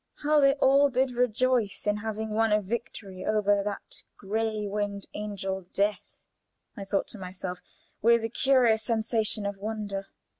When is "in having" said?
1.85-2.31